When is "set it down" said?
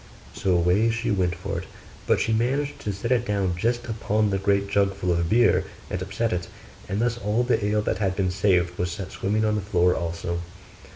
2.91-3.55